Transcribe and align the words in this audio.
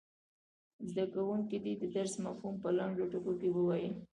زده 0.89 1.05
کوونکي 1.13 1.57
دې 1.63 1.73
د 1.81 1.83
درس 1.95 2.13
مفهوم 2.25 2.55
په 2.63 2.69
لنډو 2.77 3.05
ټکو 3.11 3.33
کې 3.39 3.49
ووايي. 3.51 3.91